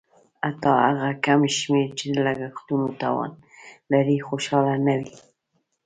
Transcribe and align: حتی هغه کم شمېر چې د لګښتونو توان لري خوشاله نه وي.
حتی 0.45 0.71
هغه 0.85 1.07
کم 1.25 1.39
شمېر 1.57 1.87
چې 1.97 2.05
د 2.11 2.15
لګښتونو 2.27 2.87
توان 3.01 3.31
لري 3.91 4.17
خوشاله 4.27 4.73
نه 4.85 4.93
وي. 4.99 5.15